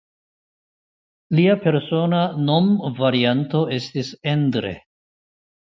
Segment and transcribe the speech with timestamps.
[1.39, 4.77] Lia persona nomvarianto estis "Endre".